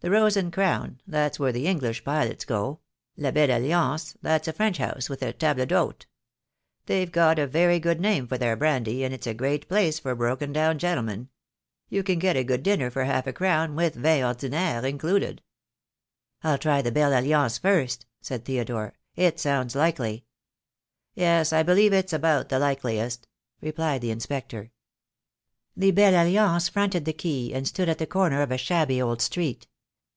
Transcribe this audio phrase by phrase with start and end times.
[0.00, 2.80] 'The Rose and Crown,' that's where the English pilots go;
[3.16, 6.04] 'La Belle Alliance,' that's a French house with a table d'hote.
[6.84, 10.14] They've got a very good name for their brandy, and it's a great place for
[10.14, 11.30] broken down gentlemen.
[11.88, 15.40] You can get a good dinner for half a crown with vin ordinaire included."
[16.42, 18.92] "I'll try the 'Belle Alliance' first," said Theodore.
[19.16, 20.26] "It sounds likely."
[21.14, 23.26] "Yes, I believe it's about the likeliest,"
[23.62, 24.70] replied the inspector.
[25.74, 29.22] The "Belle Alliance" fronted the quay, and stood at the corner of a shabby old
[29.22, 29.66] street.